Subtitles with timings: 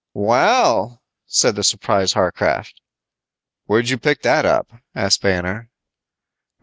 [0.15, 2.81] "Well," said the surprised Warcraft.
[3.65, 5.69] "Where'd you pick that up," asked Banner.